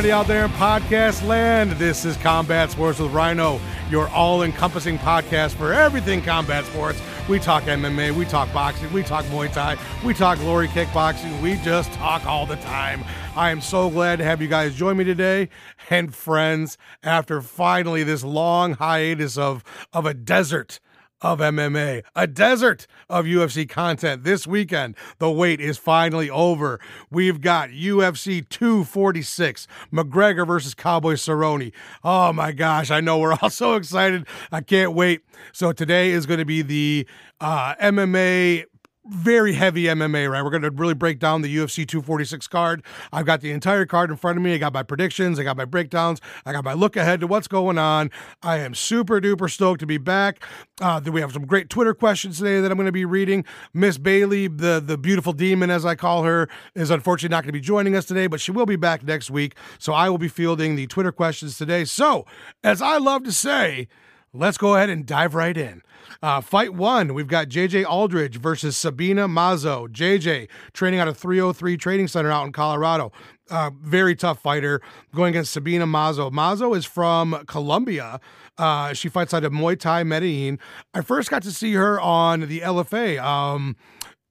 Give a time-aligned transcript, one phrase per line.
[0.00, 1.72] everybody out there in podcast land.
[1.72, 3.60] This is Combat Sports with Rhino,
[3.90, 6.98] your all encompassing podcast for everything combat sports.
[7.28, 11.56] We talk MMA, we talk boxing, we talk Muay Thai, we talk glory kickboxing, we
[11.56, 13.04] just talk all the time.
[13.36, 15.50] I am so glad to have you guys join me today.
[15.90, 20.80] And friends, after finally this long hiatus of, of a desert
[21.20, 24.96] of MMA, a desert of UFC content this weekend.
[25.18, 26.80] The wait is finally over.
[27.10, 31.72] We've got UFC 246, McGregor versus Cowboy Cerrone.
[32.02, 34.26] Oh my gosh, I know we're all so excited.
[34.50, 35.22] I can't wait.
[35.52, 37.06] So today is going to be the
[37.40, 38.64] uh, MMA
[39.10, 40.42] very heavy MMA, right?
[40.42, 42.82] We're going to really break down the UFC 246 card.
[43.12, 44.54] I've got the entire card in front of me.
[44.54, 47.48] I got my predictions, I got my breakdowns, I got my look ahead to what's
[47.48, 48.10] going on.
[48.42, 50.42] I am super duper stoked to be back.
[50.80, 53.44] Uh, we have some great Twitter questions today that I'm going to be reading.
[53.74, 57.52] Miss Bailey, the the beautiful demon as I call her, is unfortunately not going to
[57.52, 59.56] be joining us today, but she will be back next week.
[59.78, 61.84] So I will be fielding the Twitter questions today.
[61.84, 62.26] So,
[62.62, 63.88] as I love to say,
[64.32, 65.82] let's go ahead and dive right in.
[66.22, 69.88] Uh, fight one, we've got JJ Aldrich versus Sabina Mazo.
[69.88, 73.12] JJ training out of 303 Training Center out in Colorado.
[73.50, 74.80] Uh, very tough fighter
[75.14, 76.30] going against Sabina Mazo.
[76.30, 78.20] Mazo is from Colombia.
[78.58, 80.58] Uh, she fights out of Muay Thai Medellin.
[80.94, 83.20] I first got to see her on the LFA.
[83.22, 83.76] Um,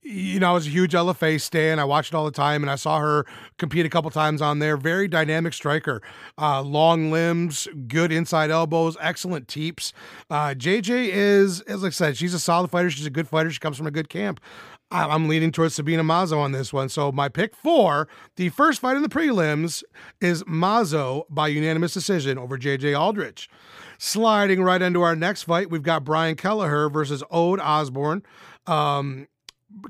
[0.02, 1.78] you know, I was a huge LFA stan.
[1.78, 3.26] I watched it all the time, and I saw her
[3.58, 4.78] compete a couple times on there.
[4.78, 6.02] Very dynamic striker,
[6.38, 9.92] uh, long limbs, good inside elbows, excellent teeps.
[10.30, 12.90] Uh, JJ is, as I said, she's a solid fighter.
[12.90, 13.52] She's a good fighter.
[13.52, 14.40] She comes from a good camp.
[14.92, 16.90] I'm leaning towards Sabina Mazo on this one.
[16.90, 19.84] So my pick for the first fight in the prelims
[20.20, 23.50] is Mazo by unanimous decision over JJ Aldrich.
[24.00, 28.24] Sliding right into our next fight, we've got Brian Kelleher versus Ode Osborne.
[28.66, 29.28] Um,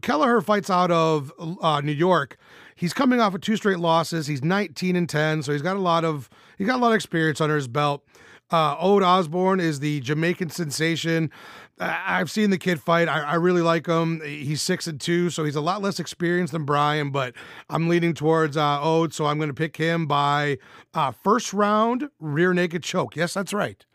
[0.01, 1.31] Kelleher fights out of
[1.61, 2.37] uh, New York.
[2.75, 4.27] He's coming off of two straight losses.
[4.27, 6.95] He's 19 and 10, so he's got a lot of he's got a lot of
[6.95, 8.05] experience under his belt.
[8.51, 11.29] Uh, Ode Osborne is the Jamaican sensation.
[11.79, 13.07] I've seen the kid fight.
[13.07, 14.21] I, I, really like him.
[14.25, 17.11] He's six and two, so he's a lot less experienced than Brian.
[17.11, 17.35] But
[17.69, 20.57] I'm leaning towards uh, Ode, so I'm going to pick him by
[20.93, 23.15] uh, first round rear naked choke.
[23.15, 23.85] Yes, that's right.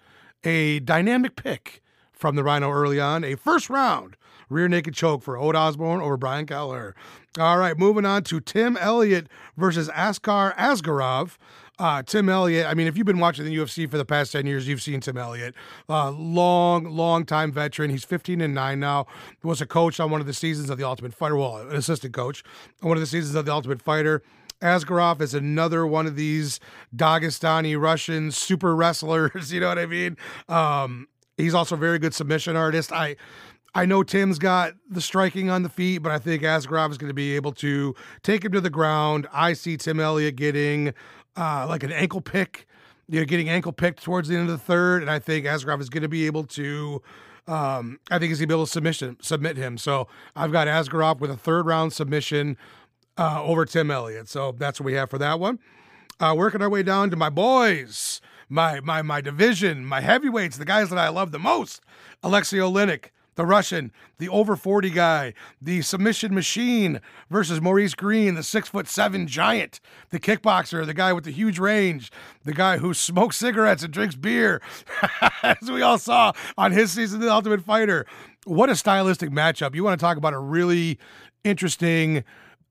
[0.45, 3.25] A dynamic pick from the Rhino early on.
[3.25, 4.17] A first round
[4.49, 6.95] rear naked choke for Ode Osborne over Brian Kelleher.
[7.39, 11.37] All right, moving on to Tim Elliott versus Askar Askarov.
[11.77, 14.47] Uh, Tim Elliott, I mean, if you've been watching the UFC for the past 10
[14.47, 15.57] years, you've seen Tim Elliott.
[15.89, 17.91] Uh, long, long time veteran.
[17.91, 19.07] He's 15 and 9 now.
[19.43, 22.15] Was a coach on one of the seasons of The Ultimate Fighter, well, an assistant
[22.15, 22.45] coach
[22.81, 24.23] on one of the seasons of The Ultimate Fighter.
[24.63, 26.61] Askarov is another one of these
[26.95, 29.53] Dagestani Russian super wrestlers.
[29.53, 30.17] You know what I mean?
[30.49, 32.93] Um, he's also a very good submission artist.
[32.93, 33.17] I
[33.75, 37.11] I know Tim's got the striking on the feet, but I think Askarov is going
[37.11, 39.27] to be able to take him to the ground.
[39.33, 40.95] I see Tim Elliott getting
[41.37, 42.69] uh, like an ankle pick,
[43.09, 45.81] you know, getting ankle picked towards the end of the third, and I think Askarov
[45.81, 47.03] is going to be able to.
[47.47, 49.77] Um, I think he's going to be able to submission, submit him.
[49.77, 52.57] So I've got Askarov with a third round submission
[53.19, 54.29] uh, over Tim Elliott.
[54.29, 55.59] So that's what we have for that one.
[56.21, 60.65] Uh, working our way down to my boys, my my my division, my heavyweights, the
[60.65, 61.83] guys that I love the most.
[62.23, 67.01] Alexei Oleinik the Russian, the over 40 guy, the submission machine
[67.31, 69.81] versus Maurice Greene, the six foot seven giant,
[70.11, 72.11] the kickboxer, the guy with the huge range,
[72.45, 74.63] the guy who smokes cigarettes and drinks beer,
[75.43, 78.07] as we all saw on his season of The Ultimate Fighter.
[78.45, 79.75] What a stylistic matchup.
[79.75, 80.99] You want to talk about a really
[81.45, 82.25] interesting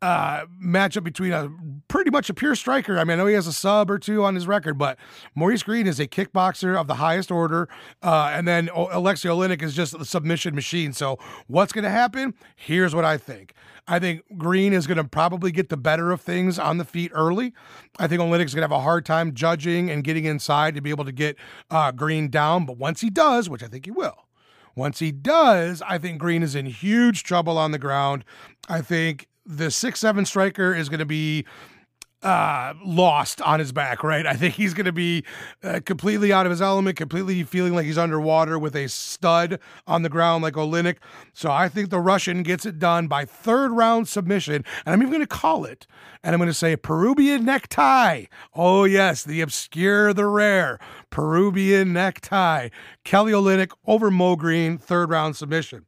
[0.03, 1.49] uh, matchup between a
[1.87, 2.99] pretty much a pure striker.
[2.99, 4.97] I mean, I know he has a sub or two on his record, but
[5.33, 7.69] Maurice Greene is a kickboxer of the highest order,
[8.01, 10.91] uh, and then Alexei Oleinik is just a submission machine.
[10.91, 12.33] So, what's going to happen?
[12.57, 13.53] Here's what I think.
[13.87, 17.11] I think Greene is going to probably get the better of things on the feet
[17.13, 17.53] early.
[17.97, 20.89] I think Oleinik's going to have a hard time judging and getting inside to be
[20.89, 21.37] able to get
[21.71, 22.65] uh, Greene down.
[22.65, 24.27] But once he does, which I think he will,
[24.75, 28.25] once he does, I think Greene is in huge trouble on the ground.
[28.67, 31.45] I think the six seven striker is going to be
[32.23, 34.25] uh, lost on his back, right?
[34.25, 35.25] I think he's going to be
[35.61, 40.03] uh, completely out of his element, completely feeling like he's underwater with a stud on
[40.03, 40.97] the ground like Oleinik.
[41.33, 44.63] So I think the Russian gets it done by third round submission.
[44.85, 45.85] And I'm even going to call it,
[46.23, 48.25] and I'm going to say Peruvian necktie.
[48.53, 50.79] Oh, yes, the obscure, the rare
[51.09, 52.69] Peruvian necktie.
[53.03, 55.85] Kelly Oleinik over Mo Greene, third round submission.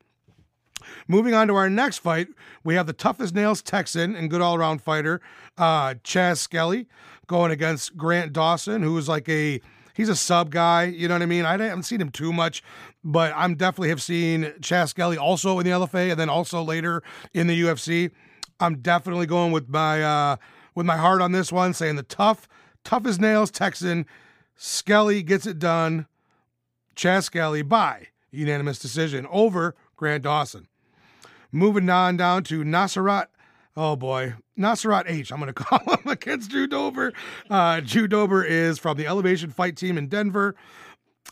[1.07, 2.27] Moving on to our next fight,
[2.63, 5.21] we have the toughest nails Texan and good all around fighter,
[5.57, 6.87] uh, Chas Skelly,
[7.27, 9.61] going against Grant Dawson, who is like a
[9.93, 10.83] he's a sub guy.
[10.85, 11.45] You know what I mean?
[11.45, 12.63] I haven't seen him too much,
[13.03, 17.01] but I'm definitely have seen Chas Skelly also in the LFA and then also later
[17.33, 18.11] in the UFC.
[18.59, 20.35] I'm definitely going with my uh,
[20.75, 22.47] with my heart on this one, saying the tough
[22.83, 24.05] tough as nails Texan.
[24.55, 26.07] Skelly gets it done.
[26.95, 30.67] Chas Skelly by unanimous decision over Grant Dawson.
[31.55, 33.27] Moving on down to Nasrat.
[33.77, 35.31] Oh boy, Nasrat H.
[35.31, 37.13] I'm going to call him against Drew Dober.
[37.49, 40.55] Uh, Drew Dober is from the Elevation Fight Team in Denver.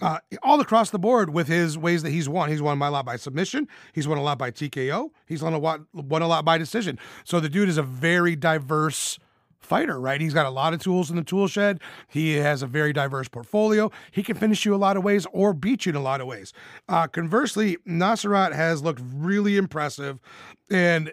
[0.01, 2.49] Uh, all across the board with his ways that he's won.
[2.49, 3.67] He's won a lot by submission.
[3.91, 5.09] He's won a lot by TKO.
[5.27, 6.97] He's won a lot, won a lot by decision.
[7.25, 9.19] So the dude is a very diverse
[9.65, 10.19] fighter, right?
[10.19, 11.79] He's got a lot of tools in the tool shed.
[12.07, 13.91] He has a very diverse portfolio.
[14.11, 16.27] He can finish you a lot of ways or beat you in a lot of
[16.27, 16.53] ways.
[16.87, 20.19] Uh, conversely, Nasrat has looked really impressive.
[20.69, 21.11] And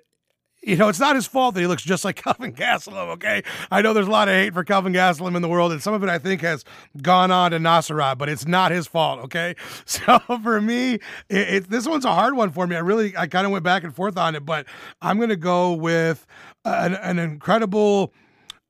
[0.62, 3.42] you know, it's not his fault that he looks just like Kelvin Gastelum, okay?
[3.70, 5.94] I know there's a lot of hate for Kelvin Gastelum in the world, and some
[5.94, 6.64] of it I think has
[7.00, 9.54] gone on to Nasrat, but it's not his fault, okay?
[9.86, 11.00] So for me, it,
[11.48, 12.76] it, this one's a hard one for me.
[12.76, 14.66] I really, I kind of went back and forth on it, but
[15.02, 16.26] I'm going to go with
[16.64, 18.12] an, an incredible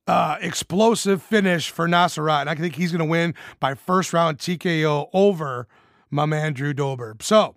[0.07, 2.41] uh, explosive finish for Nasrat.
[2.41, 5.67] And I think he's going to win by first round TKO over
[6.09, 7.15] my man Drew Dober.
[7.21, 7.55] So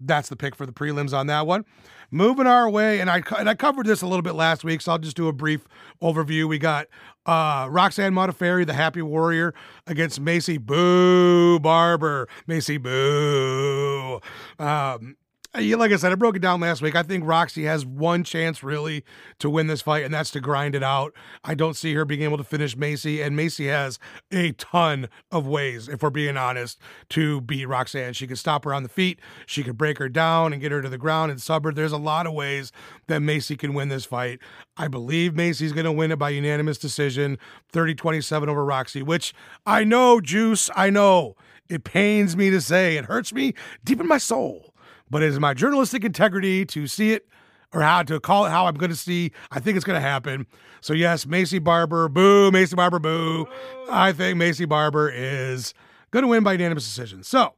[0.00, 1.64] that's the pick for the prelims on that one.
[2.12, 4.90] Moving our way, and I and I covered this a little bit last week, so
[4.90, 5.68] I'll just do a brief
[6.02, 6.48] overview.
[6.48, 6.88] We got
[7.24, 9.54] uh, Roxanne Modafferi, the Happy Warrior,
[9.86, 12.28] against Maycee Boo Barber.
[12.48, 14.20] Maycee Boo.
[14.58, 15.16] Um,
[15.52, 16.94] Uh, like I said, I broke it down last week.
[16.94, 19.04] I think Roxy has one chance really
[19.40, 21.12] to win this fight, and that's to grind it out.
[21.42, 23.98] I don't see her being able to finish Maycee, and Maycee has
[24.30, 26.78] a ton of ways, if we're being honest,
[27.10, 28.12] to beat Roxanne.
[28.12, 30.82] She could stop her on the feet, she could break her down and get her
[30.82, 31.72] to the ground and sub her.
[31.72, 32.70] There's a lot of ways
[33.08, 34.38] that Maycee can win this fight.
[34.76, 37.38] I believe Maycee's going to win it by unanimous decision,
[37.72, 39.34] 30 27 over Roxy, which
[39.66, 41.34] I know, Juice, I know.
[41.68, 43.54] It pains me to say, it hurts me
[43.84, 44.70] deep in my soul
[45.10, 47.26] but it is my journalistic integrity to see it
[47.72, 49.32] or how to call it how I'm going to see.
[49.50, 50.46] I think it's going to happen.
[50.80, 53.46] So yes, Maycee Barber, boo, Maycee Barber, boo.
[53.90, 55.74] I think Maycee Barber is
[56.10, 57.22] going to win by unanimous decision.
[57.22, 57.54] So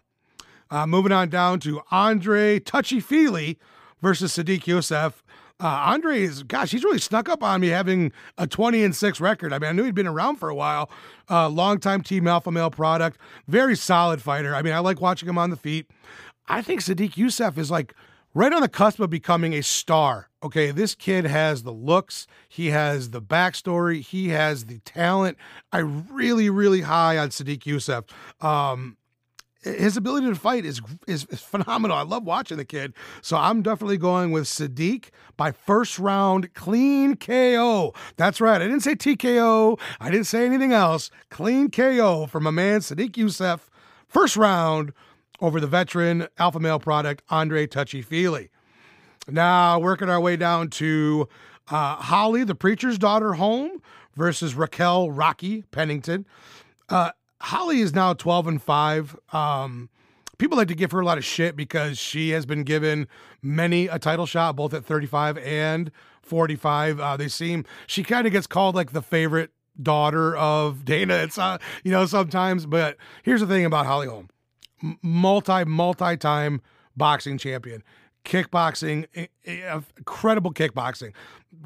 [0.70, 3.58] uh, moving on down to Andre Touchy Fili
[4.00, 5.22] versus Sodiq Yusuff.
[5.60, 9.20] Uh, Andre is, gosh, he's really snuck up on me having a 20 and 6
[9.20, 9.52] record.
[9.52, 10.90] I mean, I knew he'd been around for a while.
[11.30, 13.18] Uh, longtime Team Alpha Male product.
[13.46, 14.56] Very solid fighter.
[14.56, 15.88] I mean, I like watching him on the feet.
[16.46, 17.94] I think Sodiq Yusuff is like
[18.34, 20.28] right on the cusp of becoming a star.
[20.42, 25.38] Okay, this kid has the looks, he has the backstory, he has the talent.
[25.72, 28.08] I really, really high on Sodiq Yusuff.
[28.44, 28.96] Um,
[29.62, 31.96] his ability to fight is, is, is phenomenal.
[31.96, 32.94] I love watching the kid.
[33.20, 37.94] So I'm definitely going with Sodiq by first round clean KO.
[38.16, 38.60] That's right.
[38.60, 39.78] I didn't say TKO.
[40.00, 41.10] I didn't say anything else.
[41.30, 43.60] Clean KO from my man Sodiq Yusuff.
[44.08, 44.92] First round
[45.42, 48.48] over the veteran alpha male product, Andre Touchy Fili.
[49.28, 51.28] Now, working our way down to
[51.68, 53.82] uh, Holly, the preacher's daughter, Holm
[54.14, 56.26] versus Raquel Rocky Pennington.
[56.88, 57.10] Uh,
[57.40, 59.16] Holly is now 12 and 5.
[59.32, 59.90] Um,
[60.38, 63.08] people like to give her a lot of shit because she has been given
[63.42, 65.90] many a title shot, both at 35 and
[66.22, 67.00] 45.
[67.00, 69.50] Uh, they seem, she kind of gets called like the favorite
[69.80, 71.14] daughter of Dana.
[71.14, 74.28] It's, uh, you know, sometimes, but here's the thing about Holly Holm
[75.02, 76.60] multi multi time
[76.96, 77.82] boxing champion,
[78.24, 79.06] kickboxing,
[79.44, 81.12] incredible kickboxing,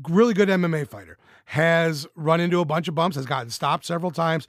[0.08, 1.18] really good MMA fighter.
[1.50, 4.48] Has run into a bunch of bumps, has gotten stopped several times.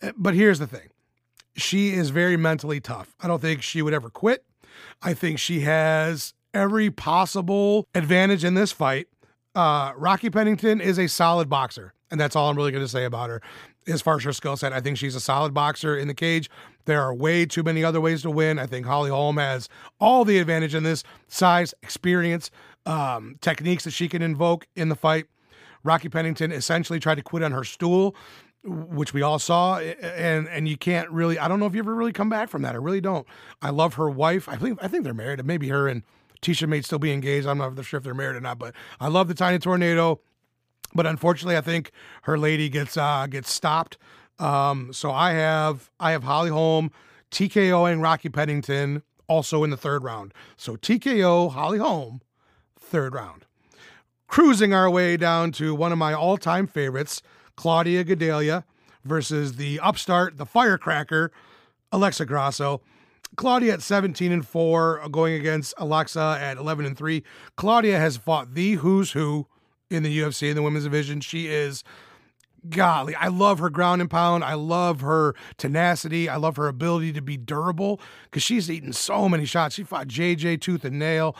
[0.00, 0.88] Eh, but here's the thing
[1.56, 3.14] she is very mentally tough.
[3.20, 4.44] I don't think she would ever quit.
[5.02, 9.06] I think she has every possible advantage in this fight.
[9.54, 13.04] Uh, Rocky Pennington is a solid boxer, and that's all I'm really going to say
[13.04, 13.42] about her
[13.86, 14.72] as far as her skill set.
[14.72, 16.50] I think she's a solid boxer in the cage.
[16.84, 18.58] There are way too many other ways to win.
[18.58, 19.68] I think Holly Holm has
[20.00, 22.50] all the advantage in this size, experience,
[22.86, 25.26] um, techniques that she can invoke in the fight.
[25.84, 28.14] Rocky Pennington essentially tried to quit on her stool,
[28.64, 31.38] which we all saw, and and you can't really.
[31.38, 32.74] I don't know if you ever really come back from that.
[32.74, 33.26] I really don't.
[33.60, 34.48] I love her wife.
[34.48, 35.44] I think I think they're married.
[35.44, 36.02] Maybe her and
[36.40, 37.46] Tecia may still be engaged.
[37.46, 40.20] I'm not sure if they're married or not, but I love the Tiny Tornado.
[40.94, 41.90] But unfortunately, I think
[42.22, 43.98] her lady gets uh, gets stopped.
[44.38, 46.90] Um, so I have I have Holly Holm,
[47.30, 50.34] TKO and Rocky Pennington also in the third round.
[50.56, 52.20] So TKO Holly Holm,
[52.78, 53.46] third round.
[54.28, 57.22] Cruising our way down to one of my all-time favorites,
[57.56, 58.64] Claudia Gadelha
[59.04, 61.30] versus the upstart, the firecracker,
[61.90, 62.80] Alexa Grasso.
[63.36, 67.22] Claudia at 17 and 4, going against Alexa at 11 and 3.
[67.56, 69.46] Claudia has fought the who's who
[69.92, 71.20] in the UFC in the women's division.
[71.20, 71.84] She is
[72.68, 74.44] golly, I love her ground and pound.
[74.44, 76.28] I love her tenacity.
[76.28, 79.74] I love her ability to be durable because she's eaten so many shots.
[79.74, 81.36] She fought JJ tooth and nail.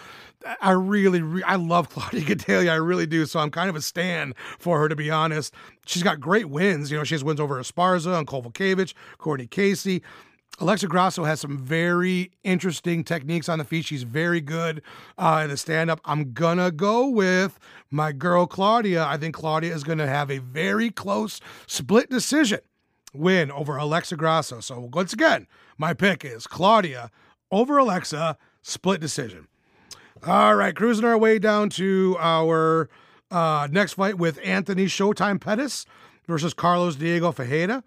[0.61, 2.71] I really, re- I love Claudia Gadelha.
[2.71, 3.26] I really do.
[3.26, 5.54] So I'm kind of a stan for her, to be honest.
[5.87, 6.90] She's got great wins.
[6.90, 10.02] You know, she has wins over Esparza and Kowalkiewicz, Courtney Casey.
[10.62, 13.85] Alexa Grasso has some very interesting techniques on the feet.
[13.85, 14.81] She's very good
[15.19, 16.00] uh, in the stand up.
[16.04, 17.59] I'm going to go with
[17.90, 19.04] my girl Claudia.
[19.04, 22.61] I think Claudia is going to have a very close split decision
[23.12, 24.61] win over Alexa Grasso.
[24.61, 27.11] So, once again, my pick is Claudia
[27.50, 29.49] over Alexa, split decision.
[30.25, 32.88] All right, cruising our way down to our
[33.33, 35.87] uh, next fight with Anthony Showtime Pettis
[36.28, 37.83] versus Carlos Diego Ferreira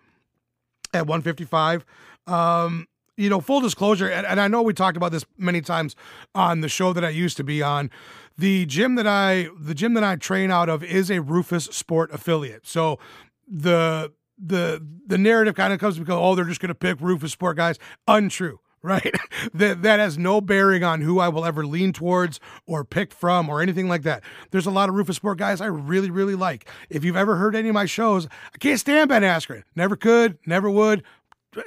[0.93, 1.85] at 155.
[2.27, 5.95] Um, you know, full disclosure, and, and I know we talked about this many times
[6.33, 7.89] on the show that I used to be on.
[8.37, 12.67] The gym that I the gym that I train out of is a Roufusport affiliate.
[12.67, 12.99] So
[13.47, 17.55] the the the narrative kind of comes because oh they're just going to pick Roufusport
[17.55, 17.79] guys.
[18.07, 19.15] Untrue right?
[19.53, 23.49] that that has no bearing on who I will ever lean towards or pick from
[23.49, 24.23] or anything like that.
[24.51, 26.67] There's a lot of Roufusport guys I really, really like.
[26.89, 29.63] If you've ever heard any of my shows, I can't stand Ben Askren.
[29.75, 31.03] Never could, never would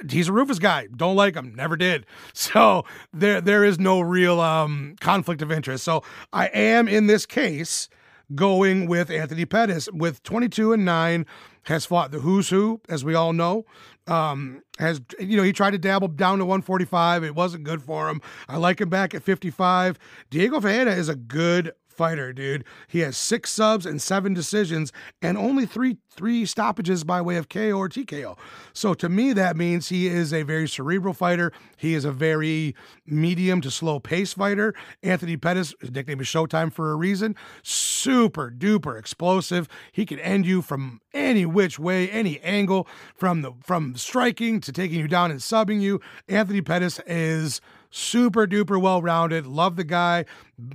[0.09, 0.87] he's a Roufus guy.
[0.95, 1.53] Don't like him.
[1.55, 2.05] Never did.
[2.33, 5.83] So there there is no real um, conflict of interest.
[5.83, 7.89] So I am in this case
[8.33, 11.25] going with Anthony Pettis with 22 and 9
[11.63, 13.65] has fought the who's who as we all know.
[14.07, 18.09] Um, has you know he tried to dabble down to 145 it wasn't good for
[18.09, 19.99] him i like him back at 55
[20.31, 22.63] diego Ferreira is a good fighter, dude.
[22.87, 27.49] He has six subs and seven decisions and only three three stoppages by way of
[27.49, 28.37] KO or TKO.
[28.73, 31.51] So to me, that means he is a very cerebral fighter.
[31.77, 32.73] He is a very
[33.05, 34.73] medium to slow pace fighter.
[35.03, 37.35] Anthony Pettis, his nickname is Showtime for a reason.
[37.63, 39.67] Super duper explosive.
[39.91, 44.71] He can end you from any which way, any angle, from the from striking to
[44.71, 45.99] taking you down and subbing you.
[46.29, 49.45] Anthony Pettis is super duper well rounded.
[49.45, 50.25] Love the guy,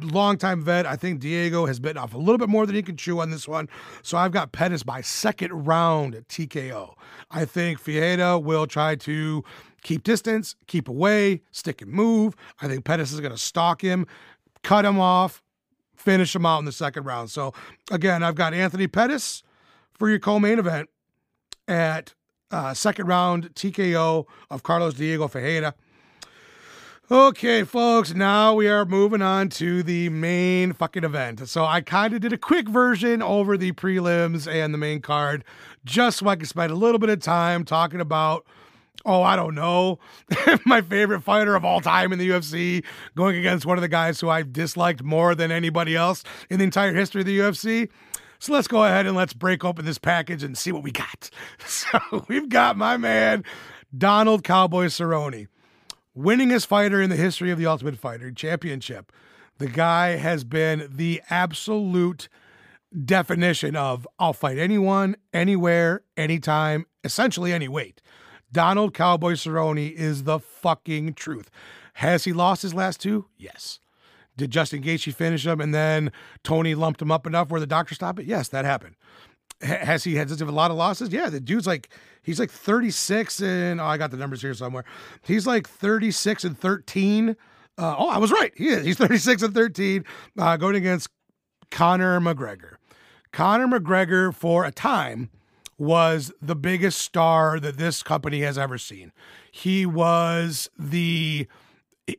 [0.01, 0.87] longtime vet.
[0.87, 3.31] I think Diego has bitten off a little bit more than he can chew on
[3.31, 3.69] this one.
[4.03, 6.95] So I've got Pettis by second round TKO.
[7.31, 9.45] I think Ferreira will try to
[9.83, 12.35] keep distance, keep away, stick and move.
[12.61, 14.07] I think Pettis is going to stalk him,
[14.63, 15.43] cut him off,
[15.95, 17.31] finish him out in the second round.
[17.31, 17.53] So
[17.91, 19.43] again, I've got Anthony Pettis
[19.93, 20.89] for your co-main event
[21.69, 22.15] at
[22.51, 25.75] uh, second round TKO of Carlos Diego Ferreira.
[27.11, 31.47] Okay, folks, now we are moving on to the main fucking event.
[31.47, 35.45] So I kind of did a quick version over the prelims and the main card
[35.85, 38.47] just so I could spend a little bit of time talking about,
[39.05, 39.99] oh, I don't know,
[40.65, 42.83] my favorite fighter of all time in the UFC
[43.15, 46.65] going against one of the guys who I've disliked more than anybody else in the
[46.65, 47.91] entire history of the UFC.
[48.39, 51.29] So let's go ahead and let's break open this package and see what we got.
[51.67, 53.45] So we've got my man,
[53.95, 55.49] Donald Cowboy Cerrone
[56.17, 59.13] winningest fighter in the history of the Ultimate Fighter Championship.
[59.59, 62.29] The guy has been the absolute
[63.05, 68.01] definition of I'll fight anyone, anywhere, anytime, essentially any weight.
[68.53, 71.51] Donald Cowboy Cerrone is the fucking truth.
[71.95, 73.27] Has he lost his last two?
[73.37, 73.81] Yes.
[74.37, 76.11] Did Justin Gaethje finish him and then
[76.43, 78.27] Tony lumped him up enough where the doctor stopped it?
[78.27, 78.97] Yes, that happened.
[79.65, 81.11] Has he had a lot of losses?
[81.11, 81.89] Yeah, the dude's like
[82.23, 84.85] he's like 36 and oh, I got the numbers here somewhere.
[85.23, 87.31] He's like 36 and 13.
[87.77, 88.53] Uh, oh, I was right.
[88.57, 88.85] He is.
[88.85, 90.05] He's 36 and 13,
[90.39, 91.09] uh, going against
[91.71, 92.77] Conor McGregor.
[93.33, 95.31] Conor McGregor, for a time,
[95.77, 99.13] was the biggest star that this company has ever seen.
[99.51, 101.49] He was the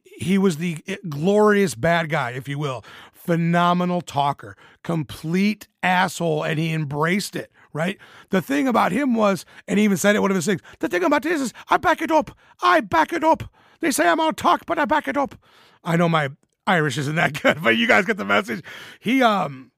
[0.04, 2.84] he was the glorious bad guy, if you will,
[3.26, 7.98] phenomenal talker, complete asshole, and he embraced it, right?
[8.30, 10.88] The thing about him was, and he even said it one of his things, the
[10.88, 12.38] thing about this is I back it up.
[12.62, 13.44] I back it up.
[13.80, 15.36] They say I'm out talk, but I back it up.
[15.84, 16.30] I know my
[16.68, 18.64] Irish isn't that good, but you guys get the message.
[19.00, 19.72] He um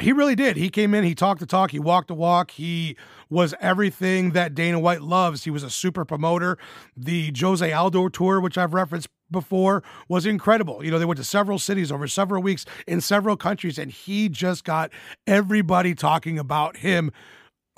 [0.00, 0.56] he really did.
[0.56, 2.96] He came in, he talked the talk, he walked the walk, he
[3.30, 5.44] was everything that Dana White loves.
[5.44, 6.58] He was a super promoter.
[6.96, 10.84] The Jose Aldo tour, which I've referenced before, was incredible.
[10.84, 14.28] You know, they went to several cities over several weeks in several countries, and he
[14.28, 14.90] just got
[15.26, 17.10] everybody talking about him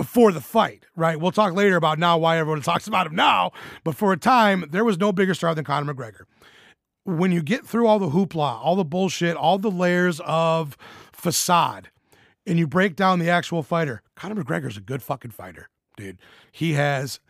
[0.05, 1.19] for the fight, right?
[1.19, 3.53] We'll talk later about now why everyone talks about him now,
[3.85, 6.23] but for a time, there was no bigger star than Conor McGregor.
[7.05, 10.77] When you get through all the hoopla, all the bullshit, all the layers of
[11.13, 11.91] facade,
[12.47, 16.19] and you break down the actual fighter, Conor McGregor's a good fucking fighter, dude.
[16.51, 17.21] He has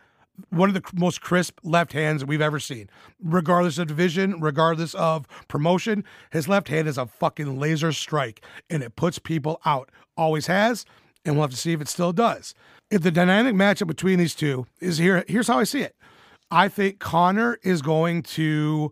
[0.49, 2.89] one of the most crisp left hands we've ever seen.
[3.21, 8.83] Regardless of division, regardless of promotion, his left hand is a fucking laser strike and
[8.83, 9.89] it puts people out.
[10.15, 10.85] Always has,
[11.25, 12.53] and we'll have to see if it still does.
[12.89, 15.95] If the dynamic matchup between these two is here, here's how I see it.
[16.49, 18.91] I think Conor is going to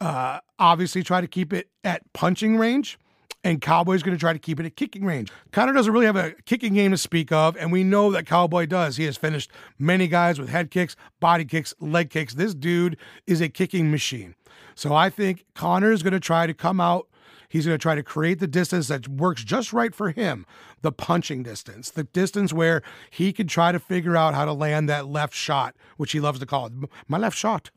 [0.00, 2.98] uh, obviously try to keep it at punching range
[3.42, 5.30] and Cowboy's going to try to keep it at kicking range.
[5.52, 8.66] Conor doesn't really have a kicking game to speak of, and we know that Cowboy
[8.66, 8.96] does.
[8.96, 12.34] He has finished many guys with head kicks, body kicks, leg kicks.
[12.34, 14.34] This dude is a kicking machine.
[14.74, 17.06] So I think Conor is going to try to come out.
[17.48, 20.46] He's going to try to create the distance that works just right for him,
[20.82, 22.80] the punching distance, the distance where
[23.10, 26.38] he can try to figure out how to land that left shot, which he loves
[26.38, 26.72] to call it
[27.08, 27.70] my left shot.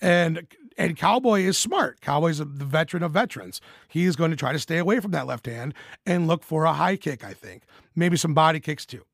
[0.00, 0.46] And
[0.80, 2.00] and Cowboy is smart.
[2.00, 3.60] Cowboy's the veteran of veterans.
[3.86, 5.74] He is going to try to stay away from that left hand
[6.06, 7.64] and look for a high kick, I think.
[7.94, 9.04] Maybe some body kicks too.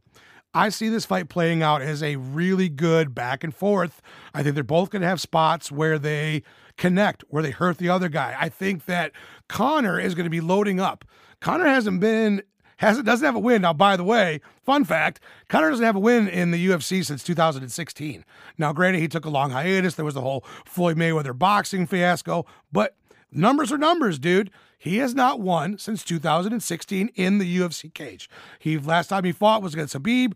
[0.54, 4.00] I see this fight playing out as a really good back and forth.
[4.32, 6.44] I think they're both going to have spots where they
[6.76, 8.36] connect, where they hurt the other guy.
[8.38, 9.10] I think that
[9.48, 11.04] Conor is going to be loading up.
[11.40, 12.42] Conor hasn't been
[12.76, 13.62] has doesn't have a win.
[13.62, 17.22] Now, by the way, fun fact: Conor doesn't have a win in the UFC since
[17.22, 18.24] 2016.
[18.58, 19.94] Now, granted, he took a long hiatus.
[19.94, 22.96] There was the whole Floyd Mayweather boxing fiasco, but
[23.32, 24.50] numbers are numbers, dude.
[24.78, 28.28] He has not won since 2016 in the UFC cage.
[28.58, 30.34] He last time he fought was against Khabib.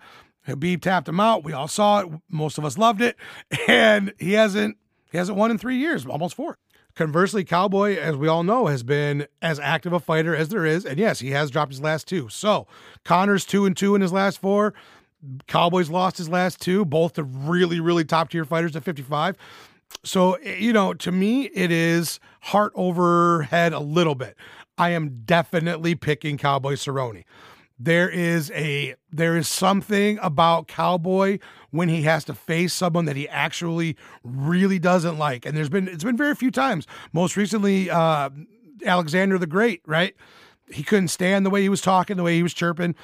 [0.48, 1.44] Khabib tapped him out.
[1.44, 2.08] We all saw it.
[2.28, 3.16] Most of us loved it,
[3.68, 4.78] and he hasn't
[5.10, 6.56] he hasn't won in three years, almost four.
[6.94, 10.84] Conversely, Cowboy, as we all know, has been as active a fighter as there is.
[10.84, 12.28] And yes, he has dropped his last two.
[12.28, 12.66] So
[13.04, 14.74] Conor's two and two in his last four.
[15.46, 19.36] Cowboys lost his last two, both to really, really top tier fighters at 55.
[20.02, 24.36] So, eh, you know, to me, it is heart over head a little bit.
[24.78, 27.24] I am definitely picking Cowboy Cerrone
[27.82, 31.38] there is a there is something about cowboy
[31.70, 35.46] when he has to face someone that he actually really doesn't like.
[35.46, 36.86] And there's been it's been very few times.
[37.12, 38.28] Most recently uh
[38.84, 40.14] alexander the great right?
[40.70, 42.94] He couldn't stand the way he was talking the way he was chirping.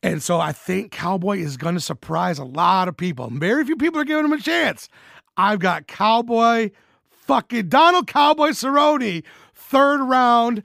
[0.00, 3.28] And so i think cowboy is going to surprise a lot of people.
[3.32, 4.88] Very few people are giving him a chance.
[5.36, 6.70] I've got cowboy
[7.10, 9.22] fucking donald cowboy cerrone
[9.54, 10.62] third round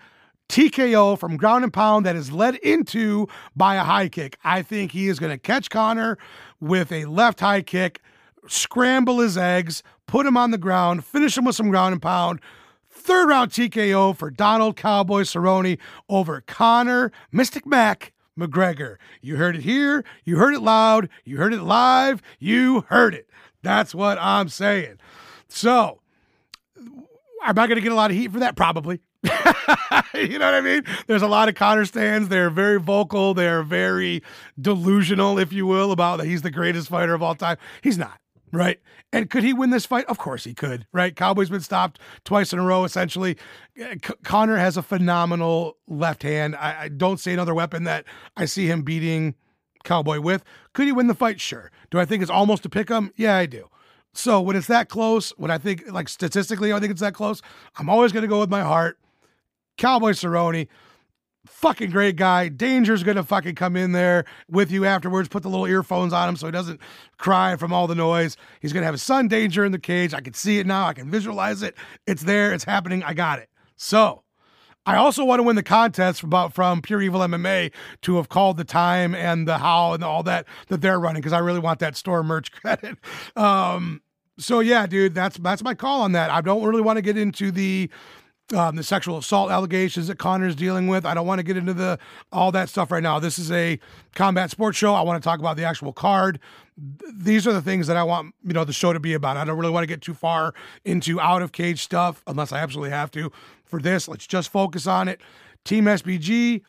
[0.49, 4.38] TKO from ground and pound that is led into by a high kick.
[4.43, 6.17] I think he is going to catch Conor
[6.60, 8.01] with a left high kick,
[8.47, 12.39] scramble his eggs, put him on the ground, finish him with some ground and pound.
[12.89, 18.97] Third round TKO for Donald Cowboy Cerrone over Conor Mystic Mac McGregor.
[19.21, 20.03] You heard it here.
[20.23, 21.10] You heard it loud.
[21.23, 22.21] You heard it live.
[22.39, 23.29] You heard it.
[23.62, 24.99] That's what I'm saying.
[25.47, 26.01] So,
[26.77, 28.56] am I going to get a lot of heat for that?
[28.56, 29.01] Probably.
[30.14, 30.84] you know what I mean?
[31.08, 32.30] There's a lot of Conor stands.
[32.30, 33.34] They're very vocal.
[33.34, 34.22] They're very
[34.60, 37.58] delusional, if you will, about that he's the greatest fighter of all time.
[37.82, 38.20] He's not,
[38.52, 38.80] right?
[39.12, 40.06] And could he win this fight?
[40.06, 41.16] Of course he could, right?
[41.16, 43.38] Cowboy's been stopped twice in a row, essentially.
[43.82, 46.56] Uh, C- Conor has a phenomenal left hand.
[46.56, 48.06] I, I don't see another weapon that
[48.36, 49.36] I see him beating
[49.84, 50.44] Cowboy with.
[50.74, 51.40] Could he win the fight?
[51.40, 51.72] Sure.
[51.92, 53.12] Do I think it's almost a pick 'em?
[53.16, 53.70] Yeah, I do.
[54.14, 57.42] So when it's that close, when I think like statistically, I think it's that close,
[57.78, 58.98] I'm always going to go with my heart.
[59.78, 60.68] Cowboy Cerrone,
[61.46, 62.48] fucking great guy.
[62.48, 65.28] Danger's gonna fucking come in there with you afterwards.
[65.28, 66.80] Put the little earphones on him so he doesn't
[67.18, 68.38] cry from all the noise.
[68.62, 70.14] He's gonna have his son Danger in the cage.
[70.14, 70.88] I can see it now.
[70.88, 71.76] I can visualize it.
[72.08, 72.54] It's there.
[72.54, 73.04] It's happening.
[73.04, 73.50] I got it.
[73.76, 74.24] So.
[74.86, 78.28] I also want to win the contest from, about from Pure Evil MMA to have
[78.28, 81.60] called the time and the how and all that that they're running because I really
[81.62, 82.98] want that store merch credit.
[83.38, 84.02] Um,
[84.38, 86.32] so yeah, dude, that's that's my call on that.
[86.32, 87.90] I don't really want to get into the
[88.51, 91.06] um, the sexual assault allegations that Conor's dealing with.
[91.06, 91.97] I don't want to get into the
[92.32, 93.19] all that stuff right now.
[93.19, 93.79] This is a
[94.15, 94.93] combat sports show.
[94.93, 96.39] I want to talk about the actual card.
[96.77, 99.38] These are the things that I want you know the show to be about.
[99.38, 100.53] I don't really want to get too far
[100.84, 103.32] into out of cage stuff unless I absolutely have to.
[103.65, 105.21] For this, let's just focus on it.
[105.63, 106.62] Team SBG,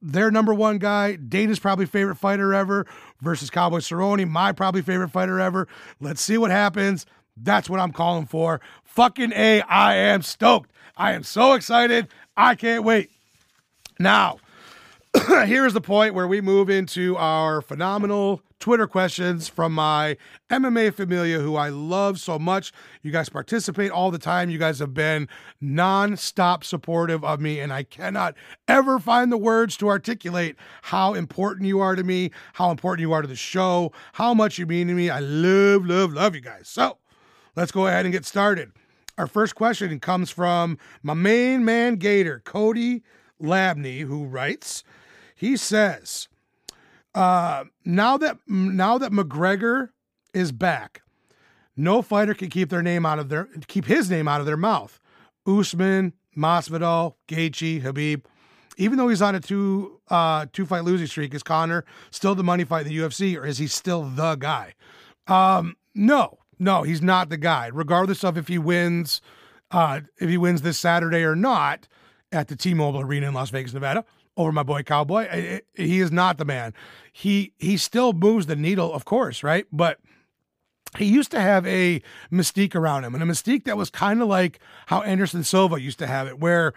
[0.00, 2.86] their number one guy, Dana's probably favorite fighter ever
[3.20, 5.68] versus Cowboy Cerrone, my probably favorite fighter ever.
[6.00, 7.04] Let's see what happens.
[7.42, 8.60] That's what I'm calling for.
[8.84, 10.70] Fucking A, I am stoked.
[10.96, 12.08] I am so excited.
[12.36, 13.10] I can't wait.
[13.98, 14.38] Now,
[15.46, 20.16] here is the point where we move into our phenomenal Twitter questions from my
[20.50, 22.72] MMA familia, who I love so much.
[23.02, 24.50] You guys participate all the time.
[24.50, 25.28] You guys have been
[25.60, 28.34] non-stop supportive of me, and I cannot
[28.66, 33.12] ever find the words to articulate how important you are to me, how important you
[33.12, 35.08] are to the show, how much you mean to me.
[35.08, 36.68] I love, love, love you guys.
[36.68, 36.98] So
[37.58, 38.70] let's go ahead and get started.
[39.18, 43.02] Our first question comes from my main man Gator, Cody
[43.42, 44.84] Labney, who writes,
[45.34, 46.28] he says,
[47.16, 49.88] uh, now that now that McGregor
[50.32, 51.02] is back,
[51.76, 54.56] no fighter can keep their name out of their keep his name out of their
[54.56, 55.00] mouth.
[55.44, 58.22] Usman, Masvidal, Gaethje, Khabib.
[58.76, 62.44] even though he's on a two uh, two fight losing streak, is Conor still the
[62.44, 64.74] money fight in the UFC, or is he still the guy?
[65.26, 67.68] Um, no, no, he's not the guy.
[67.72, 69.20] Regardless of if he wins,
[69.70, 71.88] uh, if he wins this Saturday or not
[72.32, 74.04] at the T-Mobile Arena in Las Vegas, Nevada,
[74.36, 76.72] over my boy Cowboy, it, it, he is not the man.
[77.12, 79.66] He he still moves the needle, of course, right?
[79.72, 79.98] But
[80.96, 82.00] he used to have a
[82.32, 85.98] mystique around him, and a mystique that was kind of like how Anderson Silva used
[85.98, 86.72] to have it, where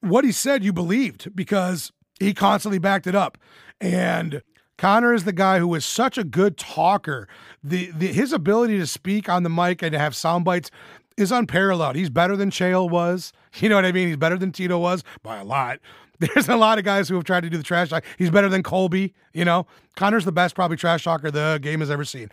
[0.00, 3.38] what he said you believed because he constantly backed it up.
[3.80, 4.42] And
[4.82, 7.28] Conor is the guy who is such a good talker.
[7.62, 10.72] The, the his ability to speak on the mic and to have sound bites
[11.16, 11.94] is unparalleled.
[11.94, 13.32] He's better than Chael was.
[13.60, 14.08] You know what I mean?
[14.08, 15.78] He's better than Tito was by a lot.
[16.18, 18.02] There's a lot of guys who have tried to do the trash talk.
[18.16, 19.12] He's better than Colby.
[19.34, 22.30] You know, Conor's the best probably trash talker the game has ever seen.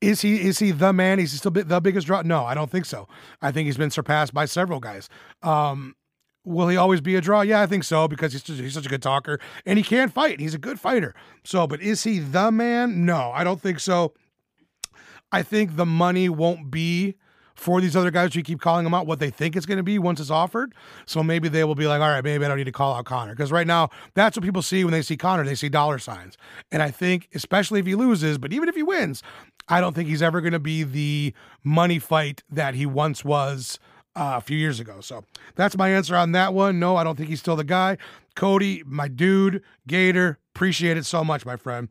[0.00, 1.20] Is he is he the man?
[1.20, 2.22] Is he still the biggest draw?
[2.22, 3.06] No, I don't think so.
[3.40, 5.08] I think he's been surpassed by several guys.
[5.44, 5.94] Um,
[6.48, 7.42] will he always be a draw?
[7.42, 10.12] Yeah, I think so because he's just, he's such a good talker and he can't
[10.12, 10.40] fight.
[10.40, 11.14] He's a good fighter.
[11.44, 13.04] So, but is he the man?
[13.04, 14.14] No, I don't think so.
[15.30, 17.16] I think the money won't be
[17.54, 19.82] for these other guys who keep calling them out what they think it's going to
[19.82, 20.74] be once it's offered.
[21.06, 23.04] So maybe they will be like, all right, maybe I don't need to call out
[23.04, 23.34] Conor.
[23.34, 25.44] Because right now, that's what people see when they see Conor.
[25.44, 26.38] They see dollar signs.
[26.70, 29.24] And I think, especially if he loses, but even if he wins,
[29.68, 31.34] I don't think he's ever going to be the
[31.64, 33.80] money fight that he once was
[34.16, 35.00] uh, a few years ago.
[35.00, 36.78] So that's my answer on that one.
[36.78, 37.98] No, I don't think he's still the guy.
[38.34, 41.88] Cody, my dude, Gator, appreciate it so much, my friend.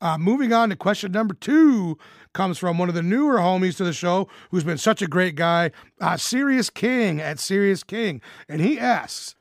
[0.00, 1.96] Uh, moving on to question number two
[2.32, 5.34] comes from one of the newer homies to the show who's been such a great
[5.34, 8.20] guy, uh, Serious King at Serious King.
[8.48, 9.34] And he asks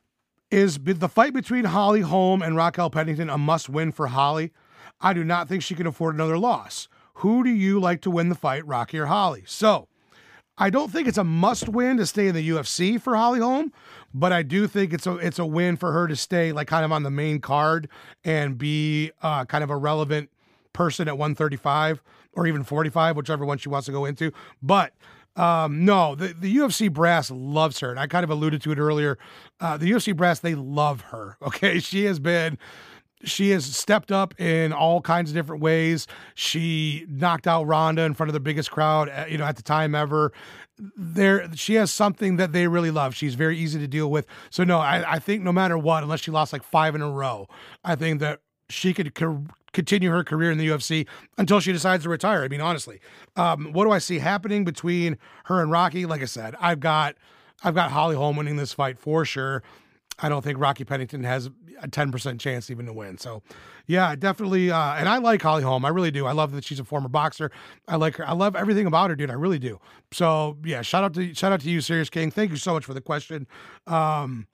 [0.52, 4.54] Is the fight between Holly Holm and Raquel Pennington a must win for Holly?
[5.02, 6.88] I do not think she can afford another loss.
[7.16, 9.44] Who do you like to win the fight, Rocky or Holly?
[9.46, 9.88] So,
[10.58, 13.74] I don't think it's a must win to stay in the UFC for Holly Holm,
[14.14, 16.86] but I do think it's a it's a win for her to stay like kind
[16.86, 17.90] of on the main card
[18.24, 20.30] and be uh, kind of a relevant
[20.72, 22.02] person at 135
[22.34, 24.32] or even 45, whichever one she wants to go into.
[24.62, 24.94] But
[25.36, 27.90] um, no, the, the UFC brass loves her.
[27.90, 29.18] And I kind of alluded to it earlier.
[29.60, 31.38] Uh, the UFC brass, they love her.
[31.54, 31.80] Okay.
[31.80, 32.58] She has been
[33.24, 36.08] she has stepped up in all kinds of different ways.
[36.36, 39.64] She knocked out Ronda in front of the biggest crowd, uh, you know, at the
[39.64, 40.32] time ever.
[40.98, 43.16] There, she has something that they really love.
[43.16, 44.26] She's very easy to deal with.
[44.50, 47.10] So no, I, I think no matter what, unless she lost like five in a
[47.10, 47.48] row,
[47.84, 51.08] I think that she could co- continue her career in the UFC
[51.38, 52.44] until she decides to retire.
[52.44, 53.00] I mean, honestly,
[53.36, 56.06] um, what do I see happening between her and Rocky?
[56.06, 57.16] Like I said, I've got
[57.64, 59.64] I've got Holly Holm winning this fight for sure.
[60.20, 61.50] I don't think Rocky Pennington has
[61.82, 63.18] a 10% chance even to win.
[63.18, 63.42] So,
[63.88, 64.72] yeah, definitely.
[64.72, 65.86] Uh, and I like Holly Holm.
[65.86, 66.26] I really do.
[66.26, 67.52] I love that she's a former boxer.
[67.88, 68.28] I like her.
[68.28, 69.32] I love everything about her, dude.
[69.32, 69.80] I really do.
[70.12, 72.32] So, yeah, shout out to shout out to you, Serious King.
[72.32, 73.48] Thank you so much for the question.
[73.88, 74.48] Um,